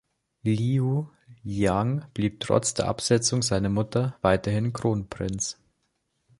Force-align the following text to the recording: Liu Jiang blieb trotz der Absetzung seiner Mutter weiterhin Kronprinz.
Liu 0.41 1.09
Jiang 1.43 2.05
blieb 2.15 2.39
trotz 2.39 2.73
der 2.73 2.87
Absetzung 2.87 3.43
seiner 3.43 3.69
Mutter 3.69 4.17
weiterhin 4.23 4.73
Kronprinz. 4.73 5.59